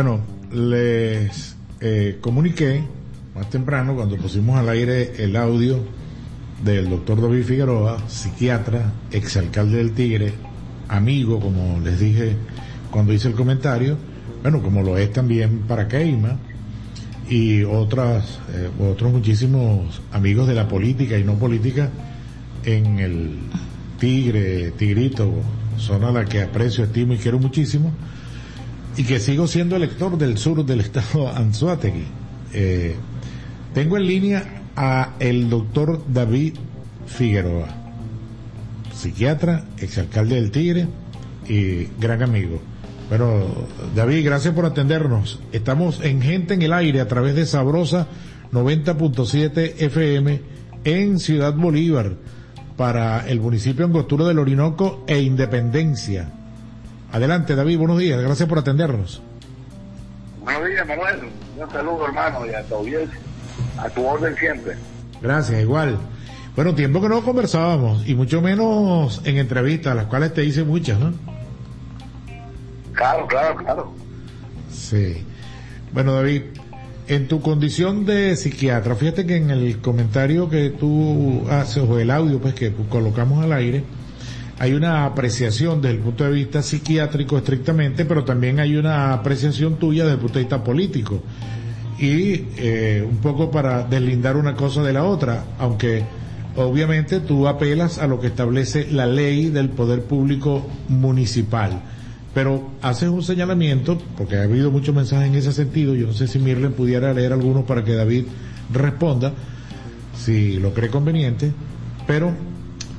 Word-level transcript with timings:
Bueno, 0.00 0.20
les 0.52 1.56
eh, 1.80 2.18
comuniqué 2.20 2.84
más 3.34 3.50
temprano 3.50 3.96
cuando 3.96 4.16
pusimos 4.16 4.56
al 4.56 4.68
aire 4.68 5.24
el 5.24 5.34
audio 5.34 5.80
del 6.64 6.88
doctor 6.88 7.20
David 7.20 7.42
Figueroa, 7.42 8.08
psiquiatra, 8.08 8.92
exalcalde 9.10 9.78
del 9.78 9.94
Tigre, 9.94 10.34
amigo, 10.86 11.40
como 11.40 11.80
les 11.80 11.98
dije 11.98 12.36
cuando 12.92 13.12
hice 13.12 13.26
el 13.26 13.34
comentario, 13.34 13.96
bueno, 14.40 14.62
como 14.62 14.82
lo 14.82 14.96
es 14.96 15.12
también 15.12 15.62
para 15.62 15.88
Keima 15.88 16.36
y 17.28 17.64
otras, 17.64 18.38
eh, 18.54 18.70
otros 18.78 19.10
muchísimos 19.12 20.00
amigos 20.12 20.46
de 20.46 20.54
la 20.54 20.68
política 20.68 21.18
y 21.18 21.24
no 21.24 21.34
política 21.34 21.90
en 22.64 23.00
el 23.00 23.38
Tigre, 23.98 24.70
Tigrito, 24.78 25.28
zona 25.76 26.10
a 26.10 26.12
la 26.12 26.24
que 26.24 26.42
aprecio, 26.42 26.84
estimo 26.84 27.14
y 27.14 27.16
quiero 27.16 27.40
muchísimo, 27.40 27.92
y 28.98 29.04
que 29.04 29.20
sigo 29.20 29.46
siendo 29.46 29.76
elector 29.76 30.18
del 30.18 30.36
sur 30.38 30.66
del 30.66 30.80
estado 30.80 31.28
Anzuategui. 31.28 32.04
Eh, 32.52 32.96
tengo 33.72 33.96
en 33.96 34.06
línea 34.06 34.62
a 34.74 35.14
el 35.20 35.48
doctor 35.48 36.02
David 36.08 36.54
Figueroa, 37.06 37.68
psiquiatra, 38.92 39.66
exalcalde 39.78 40.34
del 40.34 40.50
Tigre 40.50 40.88
y 41.48 41.84
gran 42.00 42.24
amigo. 42.24 42.60
Bueno, 43.08 43.46
David, 43.94 44.24
gracias 44.24 44.52
por 44.52 44.66
atendernos. 44.66 45.38
Estamos 45.52 46.00
en 46.02 46.20
Gente 46.20 46.54
en 46.54 46.62
el 46.62 46.72
Aire 46.72 47.00
a 47.00 47.06
través 47.06 47.36
de 47.36 47.46
Sabrosa 47.46 48.08
90.7 48.52 49.74
FM 49.78 50.42
en 50.82 51.20
Ciudad 51.20 51.54
Bolívar 51.54 52.16
para 52.76 53.28
el 53.28 53.40
municipio 53.40 53.84
Angostura 53.84 54.26
del 54.26 54.40
Orinoco 54.40 55.04
e 55.06 55.20
Independencia. 55.20 56.32
Adelante, 57.12 57.54
David, 57.54 57.78
buenos 57.78 57.98
días, 57.98 58.20
gracias 58.20 58.48
por 58.48 58.58
atendernos. 58.58 59.22
Buenos 60.42 60.66
días, 60.68 60.86
Manuel. 60.86 61.20
Un 61.56 61.70
saludo, 61.70 62.06
hermano, 62.06 62.46
y 62.46 62.54
a 62.54 62.62
tu 62.64 62.74
audiencia. 62.74 63.18
A 63.78 63.88
tu 63.88 64.04
orden 64.04 64.36
siempre. 64.36 64.74
Gracias, 65.22 65.60
igual. 65.60 65.98
Bueno, 66.54 66.74
tiempo 66.74 67.00
que 67.00 67.08
no 67.08 67.22
conversábamos, 67.22 68.06
y 68.06 68.14
mucho 68.14 68.42
menos 68.42 69.22
en 69.24 69.38
entrevistas, 69.38 69.96
las 69.96 70.06
cuales 70.06 70.34
te 70.34 70.44
hice 70.44 70.64
muchas, 70.64 70.98
¿no? 70.98 71.14
Claro, 72.92 73.26
claro, 73.26 73.56
claro. 73.56 73.92
Sí. 74.70 75.24
Bueno, 75.92 76.14
David, 76.14 76.42
en 77.06 77.26
tu 77.26 77.40
condición 77.40 78.04
de 78.04 78.36
psiquiatra, 78.36 78.96
fíjate 78.96 79.24
que 79.24 79.36
en 79.36 79.50
el 79.50 79.78
comentario 79.78 80.50
que 80.50 80.70
tú 80.70 81.46
haces, 81.48 81.84
o 81.88 81.98
el 81.98 82.10
audio 82.10 82.40
pues 82.40 82.54
que 82.54 82.72
colocamos 82.90 83.42
al 83.42 83.52
aire, 83.52 83.84
hay 84.58 84.72
una 84.74 85.04
apreciación 85.04 85.80
desde 85.80 85.96
el 85.96 86.02
punto 86.02 86.24
de 86.24 86.30
vista 86.32 86.62
psiquiátrico 86.62 87.38
estrictamente, 87.38 88.04
pero 88.04 88.24
también 88.24 88.58
hay 88.58 88.76
una 88.76 89.12
apreciación 89.12 89.76
tuya 89.76 90.02
desde 90.02 90.14
el 90.14 90.20
punto 90.20 90.34
de 90.34 90.44
vista 90.44 90.64
político. 90.64 91.22
Y 92.00 92.44
eh, 92.56 93.06
un 93.08 93.18
poco 93.18 93.50
para 93.50 93.84
deslindar 93.84 94.36
una 94.36 94.54
cosa 94.54 94.82
de 94.82 94.92
la 94.92 95.04
otra, 95.04 95.44
aunque 95.58 96.04
obviamente 96.56 97.20
tú 97.20 97.46
apelas 97.46 97.98
a 97.98 98.08
lo 98.08 98.20
que 98.20 98.28
establece 98.28 98.88
la 98.90 99.06
ley 99.06 99.48
del 99.50 99.68
poder 99.68 100.02
público 100.02 100.66
municipal. 100.88 101.80
Pero 102.34 102.70
haces 102.82 103.08
un 103.08 103.22
señalamiento, 103.22 103.98
porque 104.16 104.36
ha 104.36 104.42
habido 104.42 104.70
muchos 104.70 104.94
mensajes 104.94 105.28
en 105.28 105.36
ese 105.36 105.52
sentido, 105.52 105.94
yo 105.94 106.08
no 106.08 106.12
sé 106.12 106.26
si 106.26 106.38
Mirlen 106.38 106.72
pudiera 106.72 107.12
leer 107.14 107.32
algunos 107.32 107.64
para 107.64 107.84
que 107.84 107.94
David 107.94 108.24
responda, 108.72 109.32
si 110.16 110.58
lo 110.58 110.74
cree 110.74 110.90
conveniente, 110.90 111.52
pero 112.06 112.32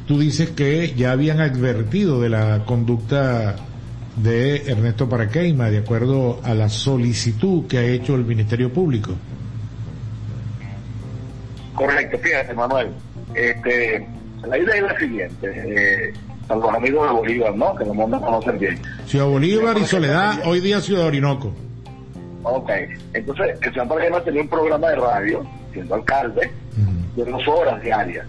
tú 0.09 0.17
dices 0.17 0.49
que 0.49 0.95
ya 0.95 1.11
habían 1.11 1.39
advertido 1.39 2.19
de 2.19 2.29
la 2.29 2.65
conducta 2.65 3.57
de 4.15 4.55
Ernesto 4.65 5.07
Paraqueima, 5.07 5.69
de 5.69 5.77
acuerdo 5.77 6.39
a 6.43 6.55
la 6.55 6.67
solicitud 6.67 7.67
que 7.67 7.77
ha 7.77 7.83
hecho 7.83 8.15
el 8.15 8.25
Ministerio 8.25 8.73
Público. 8.73 9.11
Correcto, 11.75 12.17
fíjate, 12.17 12.55
Manuel. 12.55 12.89
Este, 13.35 14.07
la 14.47 14.57
idea 14.57 14.75
es 14.77 14.81
la 14.81 14.97
siguiente. 14.97 15.47
Eh, 15.53 16.13
a 16.47 16.55
los 16.55 16.73
amigos 16.73 17.07
de 17.07 17.13
Bolívar, 17.13 17.55
¿no? 17.55 17.75
Que 17.75 17.85
los 17.85 17.95
mundos 17.95 18.19
conocen 18.19 18.57
bien. 18.57 18.79
Ciudad 19.05 19.27
Bolívar 19.27 19.77
y 19.77 19.85
Soledad, 19.85 20.39
hoy 20.43 20.59
día 20.59 20.81
Ciudad 20.81 21.05
Orinoco. 21.05 21.53
Ok, 22.41 22.71
entonces 23.13 23.59
el 23.61 23.73
señor 23.73 23.87
Paraqueima 23.87 24.23
tenía 24.23 24.41
un 24.41 24.49
programa 24.49 24.89
de 24.89 24.95
radio, 24.95 25.45
siendo 25.71 25.93
alcalde, 25.93 26.51
de 27.15 27.25
dos 27.25 27.47
horas 27.47 27.79
diarias 27.83 28.25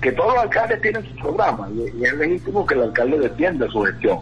que 0.00 0.12
todos 0.12 0.34
los 0.34 0.44
alcaldes 0.44 0.80
tienen 0.80 1.04
su 1.04 1.14
programa 1.16 1.68
y, 1.74 2.04
es 2.04 2.12
legítimo 2.14 2.64
que 2.66 2.74
el 2.74 2.82
alcalde 2.82 3.18
defienda 3.18 3.68
su 3.68 3.82
gestión. 3.82 4.18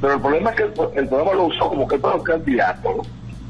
Pero 0.00 0.14
el 0.14 0.20
problema 0.20 0.50
es 0.50 0.56
que 0.56 0.62
el, 0.62 1.08
programa 1.08 1.34
lo 1.34 1.44
usó 1.44 1.68
como 1.68 1.86
que 1.86 1.98
para 1.98 2.16
un 2.16 2.24
candidato. 2.24 3.02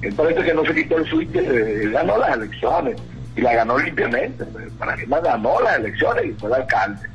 Él 0.03 0.15
parece 0.15 0.43
que 0.43 0.55
no 0.55 0.65
se 0.65 0.75
quitó 0.75 0.99
el 0.99 1.06
switch, 1.06 1.34
él 1.34 1.93
ganó 1.93 2.19
las 2.19 2.37
elecciones 2.37 2.97
y 3.37 3.41
la 3.41 3.55
ganó 3.55 3.78
limpiamente. 3.78 4.44
Para 4.78 4.97
que 4.97 5.06
más 5.06 5.22
ganó 5.22 5.60
las 5.60 5.78
elecciones 5.78 6.27
y 6.27 6.33
fue 6.33 6.50
el 6.50 6.56
alcalde. 6.56 7.09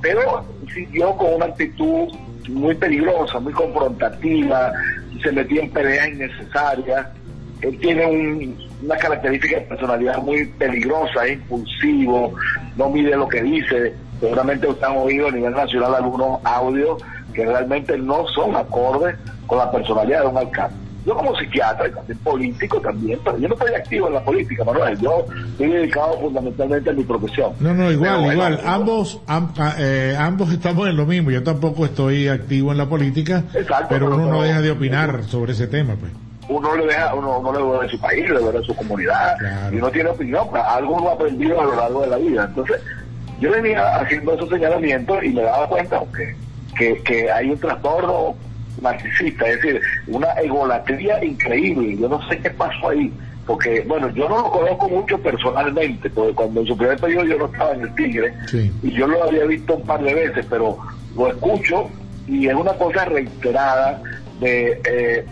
Pero 0.00 0.44
siguió 0.72 1.16
con 1.16 1.34
una 1.34 1.46
actitud 1.46 2.08
muy 2.48 2.74
peligrosa, 2.74 3.38
muy 3.38 3.52
confrontativa, 3.52 4.72
se 5.22 5.30
metía 5.30 5.62
en 5.62 5.70
peleas 5.70 6.08
innecesarias. 6.08 7.06
Él 7.60 7.78
tiene 7.78 8.56
una 8.82 8.96
característica 8.96 9.60
de 9.60 9.66
personalidad 9.66 10.18
muy 10.18 10.46
peligrosa, 10.46 11.24
es 11.26 11.34
impulsivo, 11.34 12.34
no 12.76 12.90
mide 12.90 13.16
lo 13.16 13.28
que 13.28 13.42
dice. 13.42 13.94
Seguramente 14.20 14.68
usted 14.68 14.84
han 14.84 14.96
oído 14.98 15.28
a 15.28 15.32
nivel 15.32 15.52
nacional 15.52 15.94
algunos 15.94 16.40
audios 16.44 17.02
que 17.34 17.44
realmente 17.44 17.98
no 17.98 18.26
son 18.28 18.54
acordes 18.56 19.16
con 19.46 19.58
la 19.58 19.70
personalidad 19.70 20.22
de 20.22 20.26
un 20.28 20.38
alcalde. 20.38 20.76
Yo 21.04 21.16
como 21.16 21.36
psiquiatra 21.36 21.88
y 21.88 21.90
también 21.90 22.18
político 22.18 22.80
también, 22.80 23.18
pero 23.24 23.36
yo 23.36 23.48
no 23.48 23.54
estoy 23.54 23.74
activo 23.74 24.06
en 24.06 24.14
la 24.14 24.24
política, 24.24 24.62
Manuel. 24.62 24.96
Yo 25.00 25.26
estoy 25.50 25.68
dedicado 25.68 26.20
fundamentalmente 26.20 26.90
a 26.90 26.92
mi 26.92 27.02
profesión. 27.02 27.52
No, 27.58 27.74
no, 27.74 27.90
igual, 27.90 28.32
igual. 28.32 28.60
ambos, 28.64 29.20
ah, 29.26 29.74
eh, 29.78 30.16
ambos 30.16 30.52
estamos 30.52 30.88
en 30.88 30.96
lo 30.96 31.04
mismo. 31.04 31.32
Yo 31.32 31.42
tampoco 31.42 31.86
estoy 31.86 32.28
activo 32.28 32.70
en 32.70 32.78
la 32.78 32.88
política, 32.88 33.42
pero 33.88 34.14
uno 34.14 34.26
no 34.28 34.42
deja 34.42 34.60
de 34.60 34.70
opinar 34.70 35.24
sobre 35.24 35.52
ese 35.52 35.66
tema, 35.66 35.96
pues 35.98 36.12
uno 36.48 36.76
le 36.76 36.86
deja, 36.86 37.14
uno, 37.14 37.38
uno 37.38 37.78
le 37.78 37.86
de 37.86 37.90
su 37.90 38.00
país, 38.00 38.28
le 38.28 38.40
de 38.40 38.62
su 38.64 38.74
comunidad, 38.74 39.36
y 39.70 39.76
uno 39.76 39.90
tiene 39.90 40.10
opinión, 40.10 40.46
pues, 40.50 40.62
algo 40.62 40.94
uno 40.96 41.10
ha 41.10 41.12
aprendido 41.12 41.60
a 41.60 41.64
lo 41.64 41.76
largo 41.76 42.02
de 42.02 42.06
la 42.08 42.16
vida. 42.16 42.44
Entonces, 42.48 42.80
yo 43.40 43.50
venía 43.50 43.96
haciendo 43.96 44.34
esos 44.34 44.48
señalamientos 44.48 45.22
y 45.24 45.30
me 45.30 45.42
daba 45.42 45.68
cuenta 45.68 46.00
que, 46.76 47.02
que, 47.02 47.30
hay 47.30 47.50
un 47.50 47.58
trastorno 47.58 48.34
narcisista, 48.80 49.46
es 49.48 49.62
decir, 49.62 49.80
una 50.08 50.28
egolatría 50.34 51.24
increíble. 51.24 51.96
Yo 51.98 52.08
no 52.08 52.26
sé 52.28 52.38
qué 52.38 52.50
pasó 52.50 52.88
ahí, 52.88 53.12
porque, 53.46 53.84
bueno, 53.86 54.08
yo 54.10 54.28
no 54.28 54.38
lo 54.38 54.50
conozco 54.50 54.88
mucho 54.88 55.18
personalmente, 55.18 56.10
porque 56.10 56.34
cuando 56.34 56.60
en 56.60 56.66
su 56.66 56.76
primer 56.76 56.98
periodo 56.98 57.24
yo 57.24 57.38
no 57.38 57.46
estaba 57.46 57.72
en 57.72 57.82
el 57.82 57.94
Tigre, 57.94 58.34
y 58.82 58.90
yo 58.90 59.06
lo 59.06 59.24
había 59.24 59.44
visto 59.44 59.76
un 59.76 59.82
par 59.82 60.02
de 60.02 60.14
veces, 60.14 60.46
pero 60.48 60.78
lo 61.16 61.28
escucho 61.28 61.88
y 62.26 62.48
es 62.48 62.54
una 62.54 62.72
cosa 62.74 63.04
reiterada 63.04 64.00
de 64.40 64.80
eh, 64.84 65.26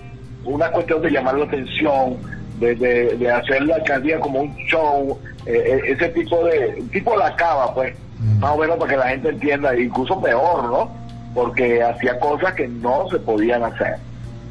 una 0.44 0.70
cuestión 0.70 1.02
de 1.02 1.10
llamar 1.10 1.36
la 1.36 1.44
atención, 1.44 2.16
de, 2.58 2.74
de, 2.74 3.30
hacer 3.30 3.62
la 3.62 3.76
alcaldía 3.76 4.20
como 4.20 4.40
un 4.40 4.54
show, 4.66 5.18
eh, 5.46 5.52
eh, 5.66 5.80
ese 5.92 6.08
tipo 6.10 6.44
de, 6.44 6.82
tipo 6.92 7.16
la 7.16 7.34
cava, 7.36 7.74
pues, 7.74 7.94
mm. 8.18 8.40
más 8.40 8.50
o 8.52 8.58
menos 8.58 8.76
para 8.76 8.90
que 8.90 8.96
la 8.98 9.08
gente 9.08 9.28
entienda, 9.30 9.78
incluso 9.78 10.20
peor, 10.20 10.64
¿no? 10.64 10.90
Porque 11.34 11.82
hacía 11.82 12.18
cosas 12.18 12.54
que 12.54 12.68
no 12.68 13.08
se 13.10 13.18
podían 13.18 13.62
hacer. 13.62 13.96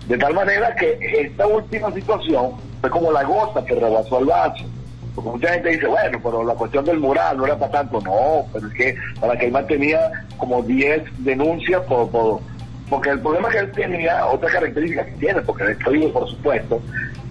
De 0.07 0.17
tal 0.17 0.33
manera 0.33 0.73
que 0.75 0.97
esta 1.19 1.45
última 1.45 1.91
situación 1.93 2.53
fue 2.81 2.89
como 2.89 3.11
la 3.11 3.23
gota 3.23 3.63
que 3.63 3.75
rebasó 3.75 4.19
el 4.19 4.25
vaso. 4.25 4.65
Porque 5.13 5.29
mucha 5.29 5.53
gente 5.53 5.69
dice, 5.69 5.85
bueno, 5.85 6.19
pero 6.23 6.43
la 6.43 6.53
cuestión 6.55 6.85
del 6.85 6.99
mural 6.99 7.37
no 7.37 7.45
era 7.45 7.57
para 7.57 7.71
tanto. 7.71 8.01
No, 8.01 8.45
pero 8.51 8.67
es 8.67 8.73
que 8.73 8.95
para 9.19 9.37
que 9.37 9.45
él 9.45 9.51
mantenía 9.51 9.99
como 10.37 10.63
10 10.63 11.03
denuncias 11.19 11.81
por, 11.83 12.09
por 12.09 12.39
porque 12.89 13.11
el 13.11 13.19
problema 13.19 13.49
que 13.49 13.59
él 13.59 13.71
tenía, 13.71 14.25
otra 14.25 14.49
característica 14.49 15.05
que 15.05 15.11
tiene, 15.13 15.41
porque 15.41 15.63
él 15.63 15.69
estoy 15.71 16.07
por 16.07 16.27
supuesto, 16.29 16.81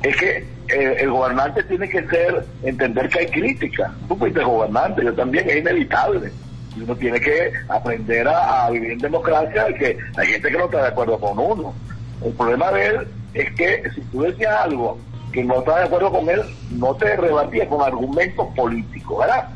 es 0.03 0.17
que 0.17 0.37
eh, 0.69 0.97
el 1.01 1.11
gobernante 1.11 1.63
tiene 1.65 1.89
que 1.89 2.07
ser, 2.07 2.45
entender 2.63 3.09
que 3.09 3.21
hay 3.21 3.27
crítica. 3.27 3.93
Tú 4.07 4.17
fuiste 4.17 4.43
gobernante, 4.43 5.05
yo 5.05 5.13
también, 5.15 5.49
es 5.49 5.57
inevitable. 5.57 6.31
Uno 6.81 6.95
tiene 6.95 7.21
que 7.21 7.53
aprender 7.69 8.29
a, 8.29 8.71
vivir 8.71 8.93
en 8.93 8.99
democracia 8.99 9.69
y 9.71 9.75
que 9.75 9.99
hay 10.17 10.27
gente 10.29 10.51
que 10.51 10.59
no 10.59 10.67
está 10.67 10.83
de 10.83 10.89
acuerdo 10.89 11.19
con 11.19 11.39
uno. 11.39 11.75
El 12.25 12.33
problema 12.33 12.71
de 12.71 12.87
él 12.87 13.09
es 13.35 13.53
que 13.55 13.83
si 13.95 14.01
tú 14.03 14.23
decías 14.23 14.61
algo 14.61 14.99
que 15.33 15.43
no 15.43 15.59
está 15.59 15.79
de 15.79 15.85
acuerdo 15.87 16.13
con 16.13 16.29
él, 16.29 16.43
no 16.71 16.95
te 16.95 17.17
rebatía 17.17 17.69
con 17.69 17.83
argumentos 17.83 18.47
políticos, 18.55 19.19
¿verdad? 19.19 19.49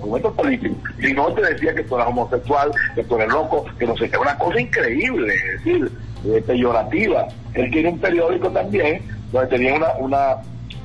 Argumentos 0.00 0.34
políticos, 0.34 0.78
si 1.00 1.12
no 1.12 1.32
te 1.34 1.42
decía 1.42 1.74
que 1.74 1.84
tú 1.84 1.96
eras 1.96 2.08
homosexual, 2.08 2.70
que 2.94 3.04
tú 3.04 3.16
eres 3.16 3.28
loco, 3.28 3.64
que 3.78 3.86
no 3.86 3.96
sé 3.96 4.10
qué, 4.10 4.16
una 4.16 4.36
cosa 4.38 4.60
increíble, 4.60 5.34
es 5.34 5.64
decir, 5.64 5.92
eh, 6.24 6.42
peyorativa. 6.46 7.28
Él 7.54 7.70
tiene 7.70 7.90
un 7.90 7.98
periódico 7.98 8.48
también 8.50 9.02
donde 9.30 9.48
tenía 9.48 9.74
una, 9.74 9.92
una, 9.98 10.36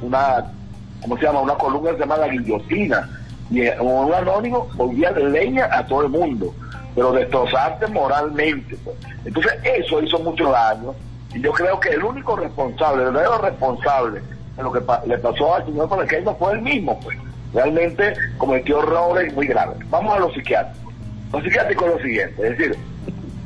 una, 0.01 0.51
¿cómo 1.01 1.17
se 1.17 1.23
llama? 1.23 1.41
Una 1.41 1.55
columna 1.55 1.91
que 1.91 1.97
se 1.97 2.01
llama 2.01 2.17
La 2.17 2.27
Guillotina, 2.27 3.09
y 3.49 3.61
eh, 3.61 3.79
un 3.79 4.13
anónimo 4.13 4.67
volvía 4.75 5.11
de 5.11 5.23
leña 5.29 5.69
a 5.71 5.85
todo 5.85 6.03
el 6.03 6.09
mundo, 6.09 6.53
pero 6.93 7.11
destrozarte 7.11 7.87
moralmente. 7.87 8.75
Pues. 8.83 8.97
Entonces 9.23 9.53
eso 9.63 10.01
hizo 10.01 10.19
mucho 10.19 10.51
daño 10.51 10.93
Y 11.33 11.41
yo 11.41 11.51
creo 11.51 11.79
que 11.79 11.89
el 11.89 12.03
único 12.03 12.35
responsable, 12.35 13.03
el 13.03 13.11
verdadero 13.11 13.37
responsable 13.39 14.21
de 14.55 14.63
lo 14.63 14.71
que 14.71 14.81
le 15.07 15.17
pasó 15.17 15.55
al 15.55 15.65
señor 15.65 15.89
no 16.23 16.35
fue 16.35 16.53
el 16.53 16.61
mismo, 16.61 16.99
pues. 16.99 17.17
Realmente 17.55 18.13
cometió 18.37 18.83
errores 18.83 19.33
muy 19.33 19.47
graves. 19.47 19.77
Vamos 19.89 20.13
a 20.13 20.19
los 20.19 20.33
psiquiátricos. 20.33 20.93
Los 21.31 21.43
psiquiátricos 21.43 21.87
es 21.87 21.93
lo 21.93 22.01
siguiente, 22.01 22.47
es 22.47 22.57
decir, 22.57 22.77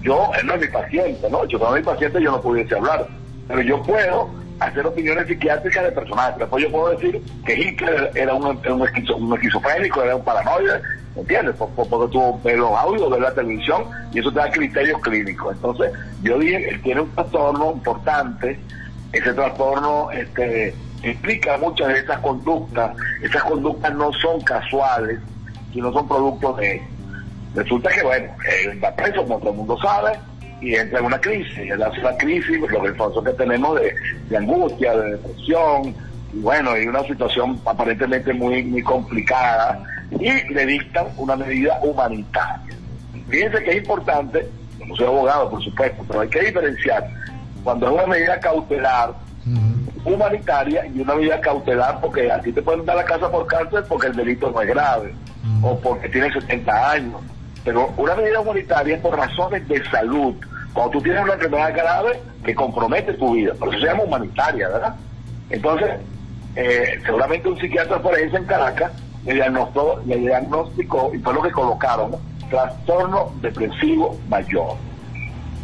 yo, 0.02 0.32
él 0.40 0.48
no 0.48 0.54
es 0.56 0.62
mi 0.62 0.68
paciente, 0.68 1.30
¿no? 1.30 1.46
Yo 1.46 1.60
como 1.60 1.74
mi 1.74 1.82
paciente 1.82 2.22
yo 2.22 2.32
no 2.32 2.42
pudiese 2.42 2.76
hablar, 2.76 3.08
pero 3.48 3.62
yo 3.62 3.82
puedo 3.84 4.30
hacer 4.60 4.86
opiniones 4.86 5.28
psiquiátricas 5.28 5.84
de 5.84 5.92
personajes. 5.92 6.40
Después 6.40 6.64
yo 6.64 6.72
puedo 6.72 6.90
decir 6.90 7.22
que 7.46 7.54
Hitler 7.54 8.12
era 8.16 8.34
un, 8.34 8.46
un, 8.46 8.88
esquizofrénico, 8.88 10.04
era 10.04 10.16
un 10.16 10.24
paranoide, 10.24 10.82
¿entiendes? 11.16 11.56
porque 11.56 12.12
tuvo 12.12 12.42
los 12.44 12.72
audios, 12.72 13.12
de 13.12 13.20
la 13.20 13.34
televisión, 13.34 13.84
y 14.14 14.20
eso 14.20 14.32
te 14.32 14.40
da 14.40 14.52
criterios 14.52 15.00
clínicos. 15.02 15.56
Entonces, 15.56 15.92
yo 16.24 16.38
dije, 16.40 16.64
que 16.64 16.78
tiene 16.80 17.02
un 17.02 17.12
trastorno 17.12 17.72
importante, 17.74 18.60
ese 19.12 19.34
trastorno 19.34 20.12
este, 20.12 20.74
explica 21.04 21.58
muchas 21.58 21.88
de 21.90 22.00
esas 22.00 22.20
conductas, 22.20 22.96
esas 23.22 23.44
conductas 23.44 23.94
no 23.96 24.12
son 24.14 24.42
casuales, 24.42 25.20
sino 25.74 25.92
son 25.94 26.08
productos 26.08 26.58
de... 26.58 26.82
Resulta 27.56 27.90
que, 27.90 28.04
bueno, 28.04 28.28
él 28.64 28.84
va 28.84 28.96
preso, 28.96 29.24
como 29.24 29.40
todo 29.40 29.52
el 29.52 29.58
mundo 29.58 29.78
sabe, 29.82 30.12
y 30.62 30.76
entra 30.76 31.00
en 31.00 31.06
una 31.06 31.20
crisis. 31.20 31.58
Él 31.58 31.82
hace 31.82 32.00
una 32.00 32.16
crisis, 32.18 32.60
lo 32.60 32.68
que 32.68 32.94
que 33.24 33.34
tenemos 33.38 33.80
de, 34.30 34.38
angustia, 34.38 34.96
de 34.96 35.12
depresión, 35.12 35.96
y 36.34 36.40
bueno, 36.40 36.78
y 36.78 36.88
una 36.88 37.04
situación 37.04 37.60
aparentemente 37.66 38.34
muy, 38.34 38.64
muy 38.64 38.84
complicada, 38.84 39.84
y 40.12 40.54
le 40.54 40.66
dictan 40.66 41.08
una 41.18 41.36
medida 41.36 41.80
humanitaria. 41.82 42.76
Fíjense 43.30 43.64
que 43.64 43.72
es 43.72 43.78
importante, 43.78 44.48
no 44.86 44.96
soy 44.96 45.08
abogado, 45.08 45.50
por 45.50 45.64
supuesto, 45.64 46.04
pero 46.08 46.22
hay 46.22 46.30
que 46.30 46.42
diferenciar 46.42 47.10
cuando 47.64 47.88
es 47.88 47.94
una 47.94 48.08
medida 48.08 48.40
cautelar 48.40 49.14
humanitaria 50.06 50.86
y 50.88 51.02
una 51.02 51.16
medida 51.16 51.42
cautelar 51.42 52.00
porque 52.02 52.32
a 52.32 52.40
ti 52.42 52.52
te 52.52 52.62
pueden 52.62 52.86
dar 52.86 52.96
la 52.96 53.06
casa 53.06 53.30
por 53.30 53.46
cárcel 53.48 53.84
porque 53.88 54.08
el 54.08 54.16
delito 54.16 54.52
no 54.52 54.62
es 54.62 54.68
grave 54.68 55.14
o 55.62 55.80
porque 55.80 56.10
tienes 56.10 56.34
70 56.34 56.92
años. 56.92 57.22
Pero 57.64 57.92
una 57.98 58.16
medida 58.16 58.40
humanitaria 58.40 58.96
es 58.96 59.02
por 59.02 59.18
razones 59.18 59.68
de 59.68 59.84
salud. 59.90 60.36
Cuando 60.74 60.92
tú 60.92 61.02
tienes 61.02 61.24
una 61.24 61.34
enfermedad 61.34 61.74
grave 61.76 62.20
que 62.44 62.56
compromete 62.56 63.14
tu 63.14 63.34
vida, 63.34 63.54
por 63.56 63.70
eso 63.70 63.80
se 63.80 63.86
llama 63.86 64.04
humanitaria, 64.04 64.70
¿verdad? 64.70 64.96
Entonces, 65.50 65.90
eh, 66.56 67.00
seguramente 67.06 67.48
un 67.48 67.60
psiquiatra 67.60 68.00
forense 68.00 68.38
en 68.38 68.46
Caracas 68.46 68.92
le 69.26 69.34
diagnosticó, 69.34 70.02
le 70.06 70.18
diagnosticó 70.18 71.12
y 71.14 71.20
fue 71.20 71.34
lo 71.34 71.42
que 71.42 71.52
colocaron, 71.52 72.12
trastorno 72.50 73.32
depresivo 73.42 74.18
mayor. 74.30 74.76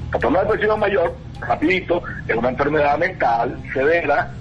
Trastorno 0.09 0.39
depresivo 0.39 0.77
mayor, 0.77 1.13
rapidito, 1.39 2.03
es 2.27 2.35
una 2.35 2.49
enfermedad 2.49 2.97
mental 2.97 3.57
severa, 3.73 4.31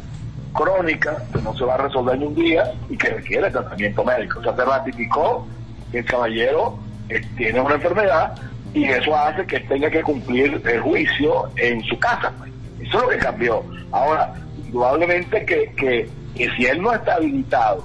crónica, 0.53 1.23
que 1.33 1.43
no 1.43 1.55
se 1.57 1.65
va 1.65 1.75
a 1.75 1.79
resolver 1.79 2.15
en 2.17 2.29
un 2.29 2.35
día 2.35 2.73
y 2.89 2.97
que 2.97 3.09
requiere 3.09 3.51
tratamiento 3.51 4.05
médico. 4.05 4.41
O 4.41 4.43
sea, 4.43 4.55
se 4.55 4.65
ratificó 4.65 5.47
que 5.91 5.99
el 5.99 6.05
caballero 6.05 6.79
eh, 7.09 7.21
tiene 7.37 7.61
una 7.61 7.75
enfermedad 7.75 8.35
y 8.73 8.85
eso 8.85 9.17
hace 9.17 9.47
que 9.47 9.61
tenga 9.61 9.91
que 9.91 10.03
cumplir 10.03 10.61
el 10.65 10.81
juicio 10.81 11.51
en 11.57 11.83
su 11.85 11.99
casa. 11.99 12.33
Pues. 12.39 12.51
Eso 12.81 12.99
es 12.99 13.03
lo 13.03 13.09
que 13.09 13.19
cambió. 13.19 13.65
Ahora, 13.93 14.35
probablemente 14.71 15.45
que, 15.45 15.73
que, 15.77 16.09
que 16.35 16.51
si 16.57 16.67
él 16.67 16.83
no 16.83 16.93
está 16.93 17.15
habilitado 17.15 17.85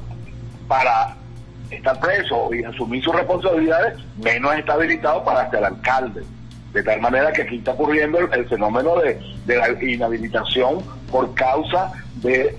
para 0.68 1.16
estar 1.70 2.00
preso 2.00 2.54
y 2.54 2.64
asumir 2.64 3.04
sus 3.04 3.16
responsabilidades, 3.16 4.00
menos 4.18 4.56
está 4.56 4.74
habilitado 4.74 5.24
para 5.24 5.50
ser 5.52 5.64
alcalde. 5.64 6.24
De 6.74 6.84
tal 6.84 7.02
manera 7.02 7.32
que 7.32 7.42
aquí 7.42 7.58
está 7.58 7.72
ocurriendo 7.72 8.20
el, 8.20 8.48
fenómeno 8.48 8.96
de, 8.98 9.20
la 9.48 9.70
inhabilitación 9.82 10.80
por 11.12 11.34
causa 11.34 11.92
de, 12.16 12.56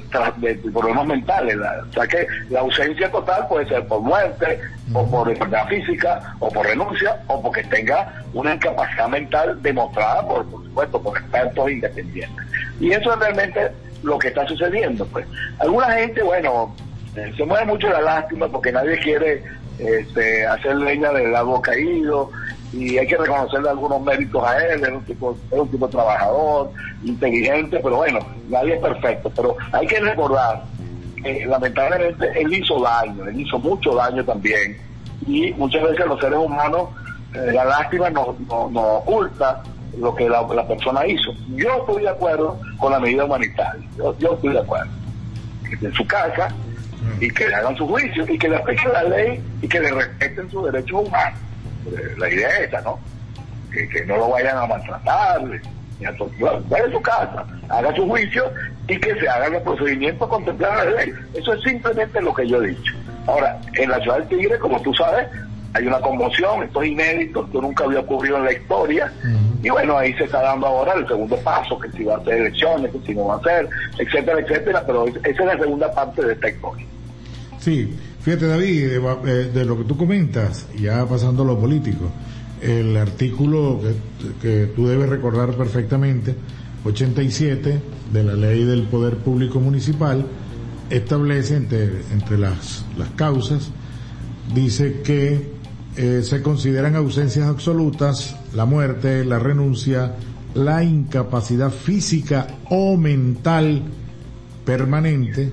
problemas 0.72 1.06
mentales. 1.06 1.56
o 1.56 1.92
sea 1.92 2.06
que 2.06 2.26
la 2.48 2.60
ausencia 2.60 3.10
total 3.10 3.46
puede 3.48 3.68
ser 3.68 3.86
por 3.86 4.00
muerte, 4.00 4.60
o 4.92 5.08
por 5.08 5.30
enfermedad 5.30 5.68
física, 5.68 6.34
o 6.40 6.48
por 6.48 6.66
renuncia, 6.66 7.20
o 7.28 7.40
porque 7.40 7.62
tenga 7.64 8.24
una 8.34 8.54
incapacidad 8.54 9.08
mental 9.08 9.62
demostrada 9.62 10.26
por, 10.26 10.44
por 10.46 10.64
supuesto, 10.64 11.02
por 11.02 11.18
expertos 11.18 11.70
independientes. 11.70 12.46
Y 12.80 12.90
eso 12.90 13.12
es 13.12 13.18
realmente 13.20 13.70
lo 14.02 14.18
que 14.18 14.28
está 14.28 14.46
sucediendo. 14.46 15.06
pues 15.06 15.26
Alguna 15.58 15.92
gente, 15.92 16.22
bueno, 16.22 16.74
eh, 17.16 17.32
se 17.36 17.44
mueve 17.44 17.66
mucho 17.66 17.88
la 17.88 18.00
lástima 18.00 18.48
porque 18.48 18.72
nadie 18.72 18.98
quiere 18.98 19.42
este, 19.78 20.46
hacer 20.46 20.76
leña 20.76 21.12
del 21.12 21.34
agua 21.34 21.60
caído 21.62 22.30
y 22.72 22.98
hay 22.98 23.06
que 23.06 23.16
reconocerle 23.16 23.70
algunos 23.70 24.00
méritos 24.02 24.44
a 24.44 24.58
él, 24.58 24.82
es 24.82 24.90
un 24.90 25.04
tipo, 25.04 25.36
es 25.50 25.58
un 25.58 25.68
tipo 25.68 25.88
trabajador, 25.88 26.70
inteligente, 27.04 27.80
pero 27.82 27.96
bueno, 27.96 28.20
nadie 28.48 28.74
es 28.74 28.80
perfecto, 28.80 29.30
pero 29.34 29.56
hay 29.72 29.86
que 29.86 30.00
recordar 30.00 30.62
que 31.22 31.46
lamentablemente 31.46 32.30
él 32.40 32.52
hizo 32.54 32.80
daño, 32.80 33.26
él 33.26 33.40
hizo 33.40 33.58
mucho 33.58 33.94
daño 33.94 34.24
también 34.24 34.78
y 35.26 35.52
muchas 35.52 35.82
veces 35.82 36.06
los 36.06 36.20
seres 36.20 36.38
humanos 36.38 36.88
eh, 37.34 37.52
la 37.52 37.64
lástima 37.64 38.10
nos, 38.10 38.28
oculta 38.48 39.62
lo 39.98 40.14
que 40.14 40.28
la, 40.28 40.46
persona 40.66 41.06
hizo. 41.06 41.32
Yo 41.56 41.68
estoy 41.80 42.02
de 42.02 42.08
acuerdo 42.08 42.58
con 42.78 42.92
la 42.92 43.00
medida 43.00 43.24
humanitaria, 43.24 43.84
yo, 43.96 44.16
yo 44.18 44.34
estoy 44.34 44.52
de 44.52 44.60
acuerdo. 44.60 44.90
En 45.82 45.92
su 45.92 46.06
casa 46.06 46.48
y 47.20 47.30
que 47.30 47.48
le 47.48 47.54
hagan 47.54 47.76
su 47.76 47.86
juicio 47.86 48.24
y 48.28 48.38
que 48.38 48.48
le 48.48 48.56
apliquen 48.56 48.92
la 48.92 49.02
ley 49.04 49.42
y 49.62 49.68
que 49.68 49.80
le 49.80 49.90
respeten 49.90 50.50
sus 50.50 50.64
derechos 50.70 51.06
humanos. 51.06 51.38
Eh, 51.86 52.14
la 52.18 52.28
idea 52.28 52.48
es 52.48 52.60
esta, 52.64 52.80
¿no? 52.82 52.98
Que, 53.72 54.04
no 54.04 54.16
lo 54.16 54.30
vayan 54.30 54.56
a 54.56 54.66
maltratar, 54.66 55.42
ni 55.98 56.06
a 56.06 56.16
torturar. 56.16 56.60
Vaya 56.68 56.84
a 56.86 56.90
su 56.90 57.02
casa, 57.02 57.46
haga 57.68 57.94
su 57.94 58.08
juicio 58.08 58.52
y 58.88 58.98
que 58.98 59.14
se 59.20 59.28
hagan 59.28 59.52
los 59.52 59.62
procedimientos 59.62 60.28
contemplados 60.28 60.86
en 60.86 60.94
la 60.94 61.04
ley. 61.04 61.12
Eso 61.34 61.54
es 61.54 61.62
simplemente 61.62 62.20
lo 62.20 62.34
que 62.34 62.48
yo 62.48 62.62
he 62.62 62.68
dicho. 62.68 62.94
Ahora, 63.26 63.60
en 63.74 63.90
la 63.90 64.00
ciudad 64.00 64.18
del 64.18 64.28
Tigre, 64.28 64.58
como 64.58 64.80
tú 64.82 64.92
sabes, 64.94 65.28
hay 65.72 65.86
una 65.86 66.00
conmoción, 66.00 66.64
esto 66.64 66.82
es 66.82 66.90
inédito, 66.90 67.44
esto 67.44 67.62
nunca 67.62 67.84
había 67.84 68.00
ocurrido 68.00 68.38
en 68.38 68.44
la 68.44 68.52
historia, 68.52 69.12
y 69.62 69.70
bueno, 69.70 69.98
ahí 69.98 70.12
se 70.14 70.24
está 70.24 70.42
dando 70.42 70.66
ahora 70.66 70.94
el 70.94 71.06
segundo 71.06 71.36
paso, 71.36 71.78
que 71.78 71.90
si 71.92 72.04
va 72.04 72.14
a 72.14 72.18
hacer 72.18 72.34
elecciones, 72.34 72.90
que 72.90 72.98
si 73.06 73.14
no 73.14 73.26
va 73.26 73.34
a 73.34 73.38
hacer, 73.38 73.68
etcétera, 73.98 74.40
etcétera, 74.40 74.82
pero 74.84 75.06
esa 75.06 75.28
es 75.28 75.38
la 75.38 75.58
segunda 75.58 75.92
parte 75.92 76.24
de 76.24 76.32
esta 76.32 76.48
historia. 76.48 76.86
Sí, 77.58 77.96
fíjate 78.22 78.46
David, 78.46 78.92
eh, 78.92 79.50
de, 79.52 79.64
lo 79.64 79.78
que 79.78 79.84
tú 79.84 79.96
comentas, 79.96 80.66
ya 80.78 81.06
pasando 81.06 81.42
a 81.42 81.46
lo 81.46 81.58
político, 81.58 82.10
el 82.60 82.96
artículo 82.96 83.80
que, 84.40 84.70
tú 84.74 84.86
debes 84.86 85.08
recordar 85.08 85.54
perfectamente, 85.56 86.34
87 86.84 87.80
de 88.12 88.24
la 88.24 88.34
ley 88.34 88.64
del 88.64 88.84
Poder 88.84 89.16
Público 89.16 89.60
Municipal, 89.60 90.26
establece 90.90 91.56
entre, 91.56 92.02
entre 92.12 92.38
las, 92.38 92.84
las 92.98 93.10
causas, 93.10 93.70
dice 94.54 95.02
que 95.02 95.60
eh, 95.96 96.22
se 96.22 96.42
consideran 96.42 96.96
ausencias 96.96 97.46
absolutas 97.46 98.36
la 98.54 98.64
muerte, 98.64 99.24
la 99.24 99.38
renuncia, 99.38 100.14
la 100.54 100.82
incapacidad 100.82 101.70
física 101.70 102.46
o 102.70 102.96
mental 102.96 103.82
permanente, 104.64 105.52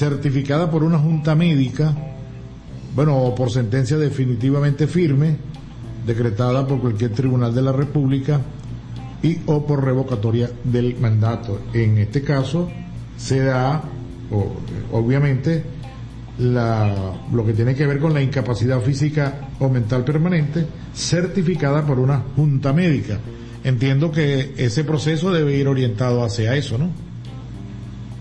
certificada 0.00 0.70
por 0.70 0.82
una 0.82 0.98
junta 0.98 1.34
médica, 1.34 1.94
bueno, 2.94 3.18
o 3.18 3.34
por 3.34 3.50
sentencia 3.50 3.98
definitivamente 3.98 4.86
firme, 4.86 5.36
decretada 6.06 6.66
por 6.66 6.80
cualquier 6.80 7.10
tribunal 7.10 7.54
de 7.54 7.60
la 7.60 7.72
República 7.72 8.40
y 9.22 9.36
o 9.44 9.66
por 9.66 9.84
revocatoria 9.84 10.50
del 10.64 10.98
mandato. 10.98 11.60
En 11.74 11.98
este 11.98 12.22
caso 12.22 12.70
se 13.18 13.40
da, 13.40 13.82
obviamente, 14.90 15.64
la, 16.38 16.94
lo 17.30 17.44
que 17.44 17.52
tiene 17.52 17.74
que 17.74 17.86
ver 17.86 17.98
con 17.98 18.14
la 18.14 18.22
incapacidad 18.22 18.80
física 18.80 19.50
o 19.58 19.68
mental 19.68 20.02
permanente, 20.02 20.64
certificada 20.94 21.84
por 21.84 21.98
una 21.98 22.22
junta 22.36 22.72
médica. 22.72 23.18
Entiendo 23.64 24.10
que 24.10 24.54
ese 24.56 24.82
proceso 24.82 25.30
debe 25.30 25.58
ir 25.58 25.68
orientado 25.68 26.24
hacia 26.24 26.56
eso, 26.56 26.78
¿no? 26.78 27.09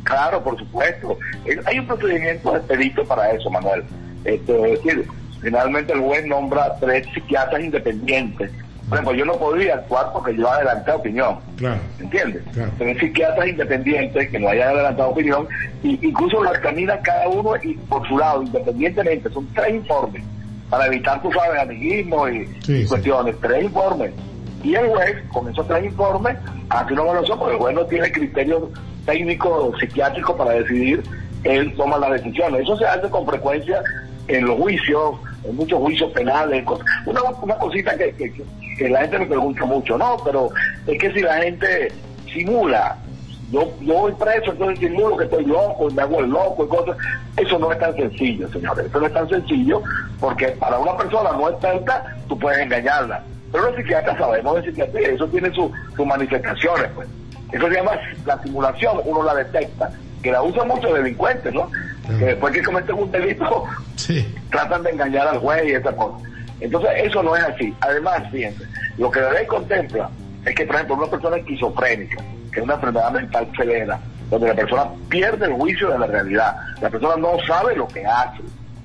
Claro, 0.10 0.44
por 0.44 0.58
supuesto. 0.58 1.18
Hay 1.66 1.80
un 1.80 1.86
procedimiento 1.86 2.56
expedito 2.56 3.06
para 3.06 3.32
eso, 3.32 3.50
Manuel. 3.50 3.84
Este, 4.26 4.74
es 4.74 4.84
decir, 4.84 5.08
finalmente 5.40 5.94
el 5.94 6.02
juez 6.02 6.26
nombra 6.26 6.76
tres 6.80 7.08
psiquiatras 7.14 7.64
independientes. 7.64 8.52
Bueno, 8.88 9.14
yo 9.14 9.24
no 9.24 9.34
podría 9.36 9.76
actuar 9.76 10.08
porque 10.12 10.36
yo 10.36 10.50
adelanté 10.50 10.92
opinión. 10.92 11.38
Claro. 11.58 11.80
¿Entiendes? 12.00 12.42
Claro. 12.54 12.72
Tres 12.80 12.98
psiquiatras 12.98 13.48
independientes 13.48 14.30
que 14.32 14.40
no 14.40 14.50
hayan 14.50 14.70
adelantado 14.70 15.10
opinión, 15.10 15.48
y 15.84 16.08
incluso 16.08 16.44
lo 16.44 16.52
examina 16.56 17.00
cada 17.02 17.30
uno 17.30 17.52
y 17.62 17.76
por 17.76 18.08
su 18.08 18.18
lado, 18.18 18.42
independientemente. 18.42 19.30
Son 19.30 19.48
tres 19.54 19.76
informes 19.76 20.24
para 20.72 20.88
evitar, 20.88 21.22
tu 21.22 21.32
sabes, 21.32 21.62
amiguismo 21.62 22.28
y 22.28 22.48
cuestiones. 22.88 23.36
Tres 23.40 23.64
informes. 23.64 24.12
Y 24.64 24.74
el 24.74 24.88
juez, 24.88 25.24
con 25.32 25.48
esos 25.48 25.68
tres 25.68 25.86
informes, 25.86 26.36
hace 26.70 26.94
una 26.94 27.04
evaluación 27.04 27.38
porque 27.38 27.54
el 27.56 27.62
juez 27.62 27.76
no 27.76 27.86
tiene 27.86 28.12
criterios 28.12 28.64
técnico 29.10 29.72
psiquiátrico 29.80 30.38
para 30.38 30.52
decidir, 30.52 31.04
él 31.44 31.74
toma 31.76 31.98
la 31.98 32.12
decisión. 32.12 32.56
Eso 32.56 32.78
se 32.78 32.86
hace 32.86 33.10
con 33.10 33.26
frecuencia 33.26 33.82
en 34.28 34.46
los 34.46 34.60
juicios, 34.60 35.16
en 35.44 35.56
muchos 35.56 35.80
juicios 35.80 36.12
penales. 36.12 36.64
Una, 37.06 37.22
una 37.42 37.56
cosita 37.58 37.98
que, 37.98 38.14
que, 38.14 38.90
la 38.90 39.02
gente 39.02 39.20
me 39.20 39.26
pregunta 39.26 39.66
mucho, 39.66 39.98
no, 39.98 40.18
pero 40.24 40.50
es 40.86 41.00
que 41.00 41.12
si 41.12 41.22
la 41.22 41.42
gente 41.42 41.92
simula 42.32 42.98
yo, 43.52 43.68
yo 43.82 43.94
voy 43.96 44.12
preso, 44.12 44.52
entonces 44.52 44.80
digo 44.80 45.18
que 45.18 45.24
estoy 45.24 45.44
loco, 45.46 45.90
y 45.90 45.94
me 45.96 46.04
hago 46.04 46.20
el 46.20 46.30
loco 46.30 46.66
y 46.66 46.68
cosas. 46.68 46.96
Eso 47.36 47.58
no 47.58 47.72
es 47.72 47.80
tan 47.80 47.96
sencillo, 47.96 48.48
señores. 48.50 48.86
Eso 48.86 49.00
no 49.00 49.08
es 49.08 49.14
tan 49.14 49.28
sencillo 49.28 49.82
porque 50.20 50.50
para 50.50 50.78
una 50.78 50.96
persona 50.96 51.32
no 51.32 51.50
experta, 51.50 52.16
tú 52.28 52.38
puedes 52.38 52.60
engañarla. 52.60 53.24
Pero 53.52 53.66
los 53.66 53.76
psiquiatras 53.76 54.20
sabemos 54.20 54.56
de 54.58 54.70
psiquiatría, 54.70 55.10
eso 55.10 55.28
tiene 55.28 55.52
sus 55.52 55.72
manifestaciones, 56.06 56.92
pues. 56.94 57.08
Eso 57.52 57.68
se 57.68 57.74
llama 57.74 57.92
la 58.26 58.42
simulación, 58.44 59.00
uno 59.06 59.24
la 59.24 59.36
detecta, 59.36 59.92
que 60.22 60.32
la 60.32 60.42
usan 60.42 60.68
muchos 60.68 60.94
delincuentes, 60.94 61.54
¿no? 61.54 61.70
Que 62.08 62.26
después 62.26 62.54
que 62.54 62.64
cometen 62.64 62.96
un 62.96 63.12
delito, 63.12 63.66
tratan 64.52 64.84
de 64.84 64.92
engañar 64.92 65.28
al 65.28 65.40
juez 65.40 65.64
y 65.66 65.72
esa 65.72 65.96
cosa. 65.96 66.18
Entonces, 66.60 66.92
eso 66.96 67.24
no 67.24 67.36
es 67.36 67.44
así. 67.44 67.74
Además, 67.82 68.24
fíjense, 68.32 68.64
lo 68.98 69.10
que 69.10 69.22
la 69.22 69.32
ley 69.32 69.46
contempla 69.46 70.10
es 70.46 70.56
que, 70.56 70.66
por 70.66 70.76
ejemplo, 70.76 70.96
una 70.96 71.08
persona 71.08 71.38
esquizofrénica, 71.38 72.18
que 72.52 72.60
es 72.60 72.64
una 72.64 72.76
enfermedad 72.76 73.12
mental 73.12 73.48
severa, 73.56 74.00
donde 74.30 74.48
la 74.50 74.56
persona 74.56 74.86
pierde 75.10 75.46
el 75.46 75.54
juicio 75.54 75.90
de 75.90 76.00
la 76.00 76.08
realidad, 76.08 76.56
la 76.82 76.90
persona 76.90 77.16
no 77.16 77.38
sabe 77.48 77.76
lo 77.76 77.88
que 77.88 78.06
hace, 78.06 78.42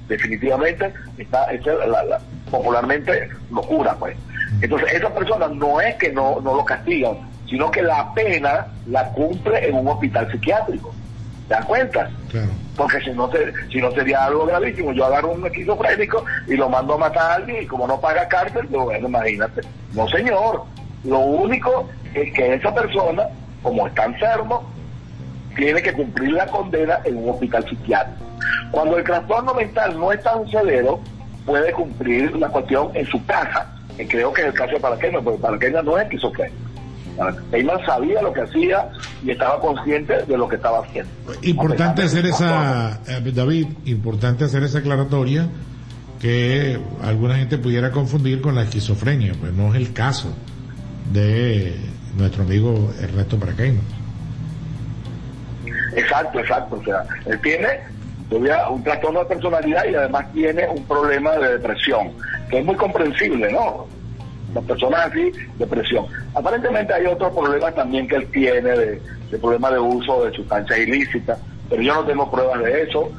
definitivamente 0.09 0.92
está, 1.18 1.44
es 1.47 1.64
la, 1.66 2.21
popularmente 2.50 3.28
locura, 3.50 3.94
pues. 3.99 4.16
Entonces, 4.61 4.92
esa 4.92 5.12
persona 5.12 5.49
no 5.49 5.80
es 5.80 5.97
que 5.97 6.12
no, 6.12 6.40
no 6.40 6.54
lo 6.54 6.64
castigan, 6.64 7.18
sino 7.48 7.70
que 7.70 7.82
la 7.82 8.12
pena 8.14 8.66
la 8.86 9.08
cumple 9.12 9.68
en 9.68 9.76
un 9.76 9.88
hospital 9.88 10.30
psiquiátrico. 10.30 10.92
¿Te 11.48 11.54
das 11.54 11.64
cuenta? 11.66 12.10
Porque 12.76 13.00
si 13.00 13.10
no, 13.10 13.30
si 13.70 13.80
no 13.80 13.90
sería 13.92 14.24
algo 14.24 14.46
gravísimo, 14.46 14.92
yo 14.92 15.04
agarro 15.04 15.32
un 15.32 15.46
esquizofrénico 15.46 16.24
y 16.46 16.54
lo 16.54 16.68
mando 16.68 16.94
a 16.94 16.98
matar 16.98 17.30
a 17.30 17.34
alguien 17.34 17.62
y 17.62 17.66
como 17.66 17.86
no 17.86 18.00
paga 18.00 18.26
cárcel, 18.28 18.66
bueno, 18.68 19.08
imagínate. 19.08 19.60
No, 19.92 20.08
señor. 20.08 20.64
Lo 21.04 21.18
único 21.18 21.88
es 22.14 22.32
que 22.32 22.54
esa 22.54 22.74
persona, 22.74 23.24
como 23.62 23.86
está 23.86 24.06
enfermo, 24.06 24.64
tiene 25.54 25.82
que 25.82 25.92
cumplir 25.92 26.32
la 26.32 26.46
condena 26.46 26.98
en 27.04 27.18
un 27.18 27.30
hospital 27.30 27.68
psiquiátrico. 27.68 28.24
Cuando 28.70 28.96
el 28.96 29.04
trastorno 29.04 29.54
mental 29.54 29.98
no 29.98 30.10
es 30.12 30.22
tan 30.22 30.48
severo, 30.48 31.00
puede 31.44 31.72
cumplir 31.72 32.34
la 32.36 32.48
cuestión 32.48 32.90
en 32.94 33.06
su 33.06 33.24
casa. 33.26 33.70
Y 33.98 34.06
creo 34.06 34.32
que 34.32 34.42
es 34.42 34.48
el 34.48 34.54
caso 34.54 34.72
de 34.72 34.80
Paraqueña, 34.80 35.20
porque 35.20 35.40
Paraqueña 35.40 35.82
no 35.82 35.98
es 35.98 36.04
esquizofrénico. 36.04 36.73
Eyman 37.52 37.85
sabía 37.87 38.23
lo 38.23 38.33
que 38.33 38.42
hacía 38.42 38.88
y 39.23 39.30
estaba 39.30 39.61
consciente 39.61 40.25
de 40.25 40.37
lo 40.37 40.49
que 40.49 40.56
estaba 40.56 40.80
haciendo. 40.80 41.11
Importante 41.42 42.02
hacer 42.02 42.26
esa, 42.26 43.00
eh, 43.06 43.33
David, 43.33 43.68
importante 43.85 44.44
hacer 44.44 44.62
esa 44.64 44.78
aclaratoria 44.78 45.49
que 46.21 46.78
alguna 47.02 47.37
gente 47.37 47.59
pudiera 47.59 47.90
confundir 47.90 48.40
con 48.40 48.54
la 48.54 48.62
esquizofrenia, 48.62 49.35
pues 49.38 49.52
no 49.52 49.75
es 49.75 49.76
el 49.76 49.92
caso 49.92 50.35
de 51.12 51.76
nuestro 52.16 52.44
amigo 52.44 52.92
Ernesto 53.00 53.38
Paraqueino. 53.38 53.80
Exacto, 55.94 56.40
exacto. 56.40 56.76
O 56.76 56.85
sea, 56.85 57.04
él 57.26 57.40
tiene 57.40 57.66
todavía 58.28 58.68
un 58.68 58.83
trastorno 58.83 59.21
de 59.21 59.26
personalidad 59.26 59.85
y 59.85 59.94
además 59.94 60.33
tiene 60.33 60.66
un 60.68 60.83
problema 60.85 61.33
de 61.33 61.59
depresión, 61.59 62.12
que 62.50 62.59
es 62.59 62.64
muy 62.64 62.76
comprensible, 62.76 63.52
¿no? 63.52 63.87
Las 64.54 64.64
personas 64.64 65.11
así, 65.11 65.32
depresión. 65.58 66.06
Aparentemente 66.34 66.94
hay 66.94 67.06
otros 67.06 67.32
problemas 67.34 67.75
también 67.75 68.06
que 68.06 68.16
él 68.16 68.26
tiene, 68.32 68.70
de, 68.70 69.00
problemas 69.40 69.73
de 69.73 69.78
uso 69.80 70.25
de 70.25 70.32
sustancias 70.32 70.78
ilícitas, 70.78 71.38
pero 71.68 71.82
yo 71.82 71.94
no 71.94 72.04
tengo 72.04 72.30
pruebas 72.30 72.62
de 72.62 72.82
eso. 72.82 73.11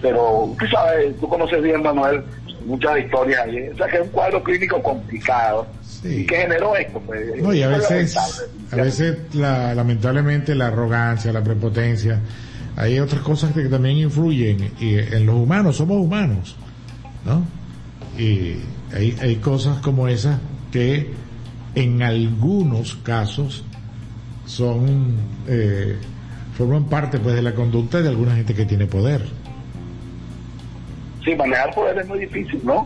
Pero 0.00 0.54
tú 0.58 0.66
sabes, 0.66 1.18
tú 1.18 1.28
conoces 1.28 1.62
bien, 1.62 1.82
Manuel, 1.82 2.22
muchas 2.66 2.98
historias 2.98 3.40
ahí. 3.40 3.68
O 3.68 3.76
sea, 3.76 3.86
que 3.88 3.96
es 3.96 4.02
un 4.02 4.08
cuadro 4.08 4.42
clínico 4.42 4.82
complicado. 4.82 5.66
¿Y 6.04 6.26
qué 6.26 6.36
generó 6.36 6.76
esto? 6.76 7.00
Pues, 7.00 7.42
no, 7.42 7.52
y 7.52 7.62
a 7.62 7.68
veces, 7.68 8.16
a 8.70 8.76
veces 8.76 9.34
la, 9.34 9.74
lamentablemente 9.74 10.54
la 10.54 10.66
arrogancia, 10.66 11.32
la 11.32 11.42
prepotencia, 11.42 12.20
hay 12.76 12.98
otras 12.98 13.22
cosas 13.22 13.52
que 13.52 13.62
también 13.64 13.96
influyen 13.96 14.72
y 14.80 14.98
en 14.98 15.26
los 15.26 15.36
humanos, 15.36 15.76
somos 15.76 15.96
humanos, 15.96 16.56
¿no? 17.24 17.42
Y 18.20 18.56
hay, 18.94 19.16
hay 19.20 19.36
cosas 19.36 19.78
como 19.78 20.08
esas 20.08 20.38
que 20.74 21.08
en 21.76 22.02
algunos 22.02 22.96
casos 22.96 23.64
son 24.44 25.14
eh, 25.46 25.96
forman 26.58 26.86
parte 26.86 27.20
pues 27.20 27.36
de 27.36 27.42
la 27.42 27.54
conducta 27.54 28.02
de 28.02 28.08
alguna 28.08 28.34
gente 28.34 28.54
que 28.54 28.64
tiene 28.64 28.86
poder. 28.86 29.22
Sí, 31.24 31.32
manejar 31.36 31.72
poder 31.76 31.98
es 31.98 32.08
muy 32.08 32.18
difícil, 32.18 32.60
¿no? 32.64 32.84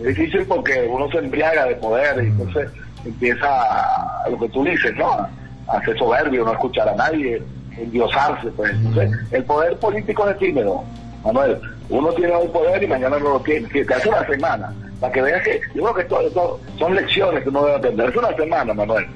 Es 0.00 0.08
difícil 0.08 0.44
porque 0.46 0.86
uno 0.86 1.10
se 1.10 1.16
embriaga 1.16 1.64
de 1.64 1.76
poder 1.76 2.22
y 2.22 2.26
entonces 2.26 2.68
empieza 3.06 3.46
a, 3.48 4.28
lo 4.28 4.38
que 4.38 4.48
tú 4.50 4.62
dices, 4.62 4.94
¿no? 4.96 5.26
A 5.66 5.82
ser 5.82 5.96
soberbio, 5.96 6.44
no 6.44 6.52
escuchar 6.52 6.90
a 6.90 6.94
nadie, 6.94 7.42
endiosarse, 7.74 8.48
pues. 8.50 8.70
Entonces, 8.72 9.12
el 9.30 9.44
poder 9.44 9.78
político 9.78 10.28
es 10.28 10.36
efímero, 10.36 10.84
Manuel. 11.24 11.58
Uno 11.90 12.12
tiene 12.12 12.36
un 12.36 12.50
poder 12.50 12.82
y 12.82 12.86
mañana 12.86 13.18
no 13.18 13.30
lo 13.30 13.40
tiene. 13.40 13.68
Que 13.68 13.82
hace 13.82 14.08
una 14.08 14.26
semana 14.26 14.72
para 15.00 15.12
que 15.12 15.22
veas 15.22 15.42
que 15.42 15.60
yo 15.74 15.82
creo 15.82 15.94
que 15.94 16.26
esto, 16.26 16.60
son 16.78 16.94
lecciones 16.94 17.42
que 17.42 17.48
uno 17.48 17.64
debe 17.64 17.76
aprender. 17.76 18.10
Es 18.10 18.16
una 18.16 18.36
semana, 18.36 18.74
Manuel, 18.74 19.06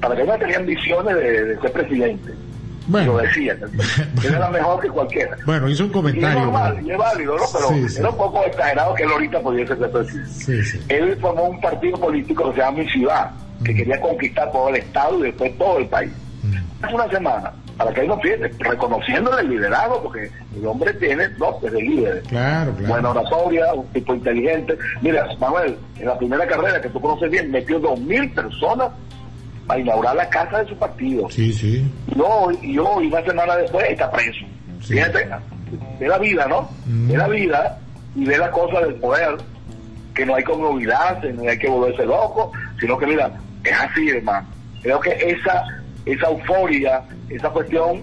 para 0.00 0.16
que 0.16 0.22
uno 0.22 0.38
tenga 0.38 0.56
ambiciones 0.56 1.16
de, 1.16 1.58
ser 1.60 1.72
presidente. 1.72 2.32
Bueno, 2.86 3.12
lo 3.12 3.18
decía, 3.18 3.56
era 4.24 4.50
mejor 4.50 4.80
que 4.80 4.88
cualquiera. 4.88 5.36
Bueno, 5.46 5.68
hizo 5.68 5.84
un 5.84 5.90
comentario. 5.90 6.28
Y 6.28 6.32
es 6.32 6.44
normal, 6.44 6.78
y 6.84 6.90
es 6.90 6.98
válido, 6.98 7.36
¿no? 7.36 7.44
Pero 7.52 7.86
era 7.98 8.10
un 8.10 8.16
poco 8.16 8.44
exagerado 8.44 8.94
que 8.94 9.02
él 9.04 9.10
ahorita 9.12 9.40
pudiese 9.40 9.76
ser 9.76 9.90
presidente. 9.90 10.80
Él 10.88 11.18
formó 11.20 11.44
un 11.44 11.60
partido 11.60 11.98
político 11.98 12.48
que 12.48 12.54
se 12.54 12.58
llama 12.58 12.78
Mi 12.78 12.88
Ciudad, 12.88 13.30
que 13.64 13.72
mm. 13.72 13.76
quería 13.76 14.00
conquistar 14.00 14.50
todo 14.50 14.68
el 14.68 14.76
Estado 14.76 15.18
y 15.18 15.22
después 15.22 15.58
todo 15.58 15.78
el 15.78 15.86
país. 15.86 16.12
Mm. 16.42 16.84
Hace 16.84 16.94
una 16.94 17.08
semana, 17.08 17.52
para 17.82 17.94
que 17.94 18.00
él 18.02 18.08
no 18.08 18.18
pierda, 18.20 18.48
reconociéndole 18.58 19.42
el 19.42 19.50
liderazgo, 19.50 20.02
porque 20.04 20.30
el 20.56 20.66
hombre 20.66 20.92
tiene 20.94 21.28
dotes 21.30 21.72
de 21.72 21.82
líder. 21.82 22.22
Claro, 22.28 22.72
claro. 22.74 22.92
Buena 22.92 23.10
oratoria, 23.10 23.74
un 23.74 23.86
tipo 23.88 24.14
inteligente. 24.14 24.78
Mira, 25.00 25.26
Manuel, 25.40 25.76
en 25.98 26.06
la 26.06 26.16
primera 26.16 26.46
carrera 26.46 26.80
que 26.80 26.88
tú 26.88 27.00
conoces 27.00 27.30
bien, 27.30 27.50
metió 27.50 27.78
dos 27.80 27.98
mil 28.00 28.30
personas 28.30 28.90
para 29.66 29.80
inaugurar 29.80 30.14
la 30.16 30.28
casa 30.28 30.62
de 30.62 30.68
su 30.68 30.76
partido. 30.76 31.28
Sí, 31.30 31.52
sí. 31.52 31.90
Y 32.14 32.20
hoy, 32.20 32.58
y 32.62 32.78
hoy 32.78 33.08
una 33.08 33.22
semana 33.24 33.56
después, 33.56 33.84
está 33.88 34.10
preso. 34.10 34.44
Fíjate, 34.80 35.28
ve 35.98 36.08
la 36.08 36.18
vida, 36.18 36.46
¿no? 36.46 36.68
Mm. 36.86 37.08
Ve 37.08 37.16
la 37.16 37.28
vida 37.28 37.78
y 38.14 38.24
ve 38.24 38.38
la 38.38 38.50
cosa 38.50 38.80
del 38.80 38.94
poder, 38.94 39.36
que 40.14 40.24
no 40.24 40.34
hay 40.34 40.44
que 40.44 40.52
olvidarse, 40.52 41.32
no 41.32 41.48
hay 41.48 41.58
que 41.58 41.68
volverse 41.68 42.04
loco, 42.04 42.52
sino 42.78 42.96
que, 42.98 43.06
mira, 43.06 43.32
es 43.64 43.72
así, 43.72 44.08
hermano. 44.10 44.46
Creo 44.82 45.00
que 45.00 45.10
esa 45.10 45.64
esa 46.06 46.28
euforia, 46.28 47.02
esa 47.28 47.50
cuestión 47.50 48.02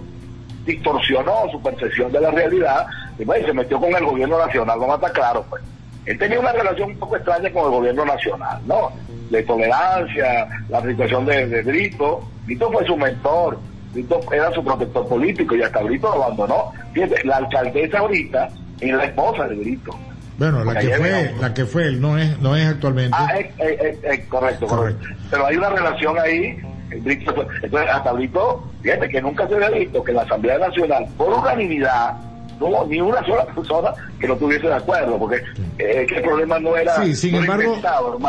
distorsionó 0.65 1.49
su 1.51 1.61
percepción 1.61 2.11
de 2.11 2.21
la 2.21 2.31
realidad 2.31 2.85
y 3.17 3.25
se 3.25 3.53
metió 3.53 3.79
con 3.79 3.93
el 3.95 4.05
gobierno 4.05 4.37
nacional, 4.37 4.79
no 4.79 4.95
está 4.95 5.11
claro, 5.11 5.45
pues. 5.49 5.61
Él 6.05 6.17
tenía 6.17 6.39
una 6.39 6.53
relación 6.53 6.91
un 6.91 6.97
poco 6.97 7.17
extraña 7.17 7.51
con 7.51 7.65
el 7.65 7.71
gobierno 7.71 8.05
nacional, 8.05 8.61
¿no? 8.65 8.91
De 9.29 9.43
tolerancia, 9.43 10.47
la 10.69 10.81
situación 10.81 11.25
de, 11.25 11.45
de 11.47 11.61
Brito. 11.61 12.21
Brito 12.45 12.71
fue 12.71 12.85
su 12.85 12.97
mentor, 12.97 13.59
Brito 13.93 14.19
era 14.31 14.51
su 14.51 14.63
protector 14.63 15.07
político 15.07 15.55
y 15.55 15.61
hasta 15.61 15.81
Brito 15.81 16.07
lo 16.07 16.23
abandonó. 16.23 16.71
Fíjate, 16.93 17.23
la 17.25 17.37
alcaldesa 17.37 17.99
ahorita 17.99 18.49
es 18.79 18.91
la 18.93 19.05
esposa 19.05 19.47
de 19.47 19.55
Brito. 19.55 19.91
Bueno, 20.39 20.63
la 20.63 20.79
que 20.79 20.89
fue, 20.89 21.35
la 21.41 21.53
que 21.53 21.65
fue 21.65 21.83
él, 21.83 22.01
no 22.01 22.17
es, 22.17 22.39
no 22.39 22.55
es 22.55 22.65
actualmente. 22.65 23.15
Ah, 23.19 23.37
es, 23.37 24.25
correcto, 24.29 24.67
correcto. 24.67 25.05
Pero 25.29 25.45
hay 25.45 25.57
una 25.57 25.69
relación 25.69 26.17
ahí 26.17 26.57
entonces, 26.91 27.89
hasta 27.91 28.11
Brito, 28.13 28.63
fíjate 28.81 29.09
que 29.09 29.21
nunca 29.21 29.47
se 29.47 29.55
había 29.55 29.69
visto 29.69 30.03
que 30.03 30.13
la 30.13 30.23
Asamblea 30.23 30.57
Nacional, 30.57 31.05
por 31.17 31.33
unanimidad, 31.33 32.17
no 32.59 32.67
hubo 32.67 32.85
ni 32.87 32.99
una 32.99 33.23
sola 33.25 33.45
persona 33.45 33.91
que 34.19 34.27
no 34.27 34.33
estuviese 34.33 34.67
de 34.67 34.73
acuerdo, 34.73 35.17
porque 35.17 35.37
eh, 35.77 36.05
el 36.09 36.21
problema 36.21 36.59
no 36.59 36.75
era 36.75 37.03
sí, 37.03 37.15
sin 37.15 37.35
embargo, 37.35 37.75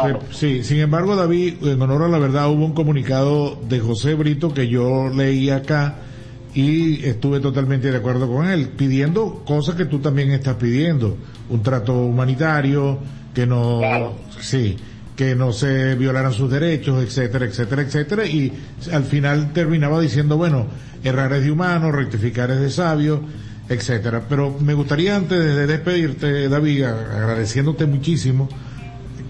eh, 0.06 0.16
sí, 0.30 0.62
sin 0.62 0.80
embargo, 0.80 1.16
David, 1.16 1.66
en 1.66 1.82
honor 1.82 2.04
a 2.04 2.08
la 2.08 2.18
verdad, 2.18 2.48
hubo 2.48 2.64
un 2.64 2.74
comunicado 2.74 3.56
de 3.68 3.80
José 3.80 4.14
Brito 4.14 4.54
que 4.54 4.68
yo 4.68 5.08
leí 5.08 5.50
acá 5.50 5.96
y 6.54 7.04
estuve 7.06 7.40
totalmente 7.40 7.90
de 7.90 7.96
acuerdo 7.96 8.28
con 8.28 8.48
él, 8.48 8.68
pidiendo 8.68 9.42
cosas 9.44 9.74
que 9.74 9.86
tú 9.86 10.00
también 10.00 10.30
estás 10.32 10.56
pidiendo, 10.56 11.16
un 11.48 11.62
trato 11.62 11.94
humanitario, 11.94 12.98
que 13.34 13.46
no, 13.46 13.80
sí, 14.40 14.76
que 15.20 15.34
no 15.34 15.52
se 15.52 15.96
violaran 15.96 16.32
sus 16.32 16.50
derechos, 16.50 17.02
etcétera, 17.02 17.44
etcétera, 17.44 17.82
etcétera, 17.82 18.26
y 18.26 18.50
al 18.90 19.04
final 19.04 19.52
terminaba 19.52 20.00
diciendo, 20.00 20.38
bueno, 20.38 20.66
errar 21.04 21.34
es 21.34 21.44
de 21.44 21.50
humano, 21.50 21.92
rectificar 21.92 22.50
es 22.50 22.58
de 22.58 22.70
sabio, 22.70 23.20
etcétera. 23.68 24.22
Pero 24.30 24.56
me 24.60 24.72
gustaría 24.72 25.14
antes 25.14 25.38
de 25.38 25.66
despedirte, 25.66 26.48
David, 26.48 26.84
agradeciéndote 26.84 27.84
muchísimo 27.84 28.48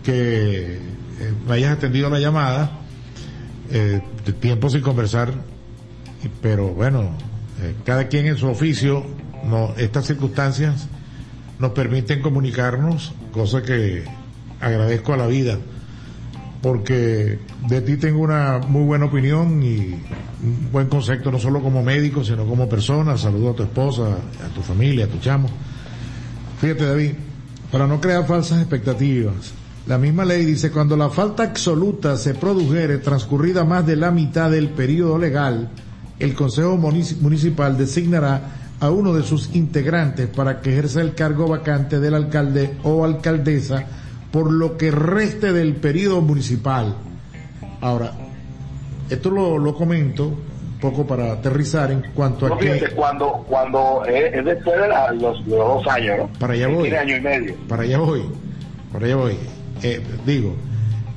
que 0.05 0.75
eh, 0.75 0.79
me 1.49 1.55
hayas 1.55 1.73
atendido 1.73 2.09
la 2.09 2.21
llamada, 2.21 2.71
eh, 3.73 4.01
de 4.25 4.33
tiempo 4.33 4.71
sin 4.71 4.83
conversar, 4.83 5.33
pero 6.41 6.69
bueno, 6.69 7.17
eh, 7.63 7.75
cada 7.85 8.07
quien 8.07 8.27
en 8.27 8.37
su 8.37 8.47
oficio, 8.47 9.05
no, 9.43 9.75
estas 9.77 10.07
circunstancias 10.07 10.87
nos 11.59 11.73
permiten 11.73 12.23
comunicarnos, 12.23 13.13
cosa 13.33 13.65
que 13.65 14.05
agradezco 14.61 15.15
a 15.15 15.17
la 15.17 15.27
vida 15.27 15.59
porque 16.63 17.39
de 17.69 17.81
ti 17.81 17.97
tengo 17.97 18.21
una 18.21 18.61
muy 18.67 18.83
buena 18.85 19.07
opinión 19.07 19.63
y 19.63 19.95
un 20.43 20.69
buen 20.71 20.89
concepto, 20.89 21.31
no 21.31 21.39
solo 21.39 21.63
como 21.63 21.83
médico, 21.83 22.23
sino 22.23 22.47
como 22.47 22.69
persona. 22.69 23.17
Saludo 23.17 23.51
a 23.51 23.55
tu 23.55 23.63
esposa, 23.63 24.17
a 24.45 24.55
tu 24.55 24.61
familia, 24.61 25.07
a 25.07 25.09
tu 25.09 25.19
chamo. 25.19 25.49
Fíjate, 26.61 26.85
David, 26.85 27.13
para 27.73 27.87
no 27.87 28.01
crear 28.01 28.27
falsas 28.27 28.61
expectativas, 28.61 29.55
la 29.87 29.97
misma 29.97 30.25
ley 30.25 30.45
dice, 30.45 30.71
cuando 30.71 30.97
la 30.97 31.09
falta 31.09 31.43
absoluta 31.45 32.17
se 32.17 32.35
produjere 32.35 32.99
transcurrida 32.99 33.65
más 33.65 33.87
de 33.87 33.97
la 33.97 34.11
mitad 34.11 34.51
del 34.51 34.69
periodo 34.69 35.17
legal, 35.17 35.71
el 36.19 36.35
Consejo 36.35 36.77
Municipal 36.77 37.79
designará 37.79 38.57
a 38.79 38.91
uno 38.91 39.15
de 39.15 39.23
sus 39.23 39.55
integrantes 39.55 40.29
para 40.29 40.61
que 40.61 40.71
ejerza 40.71 41.01
el 41.01 41.15
cargo 41.15 41.49
vacante 41.49 41.99
del 41.99 42.15
alcalde 42.15 42.77
o 42.83 43.05
alcaldesa 43.05 43.87
por 44.33 44.53
lo 44.53 44.77
que 44.77 44.91
reste 44.91 45.53
del 45.53 45.77
periodo 45.77 46.21
municipal. 46.21 46.95
Ahora, 47.81 48.13
esto 49.09 49.31
lo, 49.31 49.75
comento 49.75 50.27
un 50.27 50.79
poco 50.81 51.07
para 51.07 51.33
aterrizar 51.33 51.91
en 51.91 52.03
cuanto 52.15 52.47
a 52.47 52.59
que... 52.59 52.91
Cuando, 52.95 53.45
cuando 53.49 54.05
es, 54.05 54.45
después 54.45 54.81
de 54.81 54.89
los, 55.21 55.45
dos 55.47 55.87
años, 55.89 56.19
¿no? 56.19 56.31
Para 56.39 56.55
allá 56.55 56.69
voy. 56.69 56.91
año 56.95 57.17
y 57.17 57.21
medio. 57.21 57.55
Para 57.69 57.83
allá 57.83 57.99
voy. 57.99 58.23
Para 58.93 59.07
allá 59.07 59.17
voy. 59.17 59.37
Eh, 59.83 60.01
digo, 60.27 60.55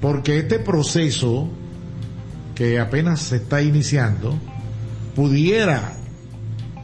porque 0.01 0.39
este 0.39 0.60
proceso 0.60 1.50
que 2.55 2.79
apenas 2.79 3.20
se 3.20 3.38
está 3.38 3.62
iniciando 3.62 4.36
pudiera 5.15 5.93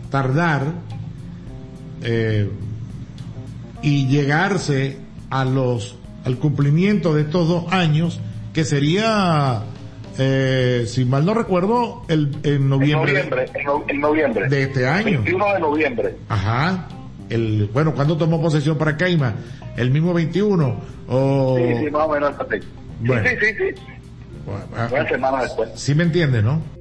tardar 0.10 0.74
eh, 2.04 2.50
y 3.82 4.08
llegarse 4.08 4.98
a 5.30 5.46
los 5.46 5.98
al 6.26 6.38
cumplimiento 6.38 7.14
de 7.14 7.22
estos 7.22 7.48
dos 7.48 7.72
años 7.72 8.20
que 8.54 8.64
sería 8.64 9.64
eh, 10.18 10.84
si 10.88 11.06
mal 11.06 11.26
no 11.26 11.34
recuerdo 11.34 12.04
el 12.08 12.36
en 12.44 12.68
noviembre. 12.68 13.22
En 13.88 14.02
noviembre, 14.02 14.50
de 14.50 14.64
este 14.64 14.88
año. 14.88 15.22
21 15.24 15.54
de 15.54 15.60
noviembre. 15.60 16.16
Ajá. 16.28 16.88
El 17.30 17.70
bueno 17.72 17.94
cuando 17.94 18.18
tomó 18.18 18.42
posesión 18.42 18.78
para 18.78 18.98
Caima 18.98 19.36
el 19.78 19.92
mismo 19.92 20.14
21 20.14 20.76
o 21.08 21.58
sí 21.58 21.86
sí 21.86 21.92
más 21.92 22.08
o 22.08 22.12
menos 22.12 22.36
bueno. 23.02 23.30
sí 23.30 23.36
sí 23.40 23.46
sí, 23.58 23.76
sí. 23.76 23.82
Una 24.92 25.08
semana 25.08 25.44
después. 25.44 25.70
Sí 25.76 25.94
me 25.94 26.04
entiende 26.04 26.42
no 26.42 26.79